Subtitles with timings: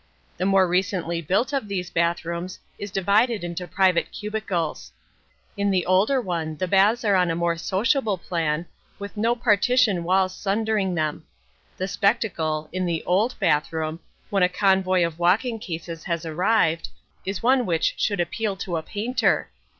[0.37, 4.91] The more recently built of these bathrooms is divided into private cubicles.
[5.55, 8.65] In the older one the baths are on a more sociable plan,
[8.97, 11.27] with no partition walls sundering them.
[11.77, 13.99] The spectacle, in the "old" bathroom,
[14.31, 16.89] when a convoy of walking cases has arrived,
[17.23, 19.51] is one which should appeal to a painter.